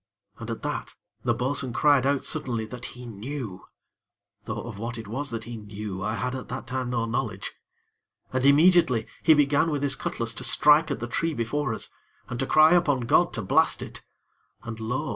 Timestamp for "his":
9.83-9.95